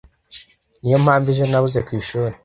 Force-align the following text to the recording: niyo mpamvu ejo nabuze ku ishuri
niyo 0.81 0.97
mpamvu 1.05 1.27
ejo 1.33 1.45
nabuze 1.47 1.79
ku 1.85 1.91
ishuri 2.01 2.33